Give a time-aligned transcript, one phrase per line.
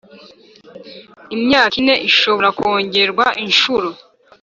[1.35, 3.89] imyaka ine ishobora kongerwa inshuro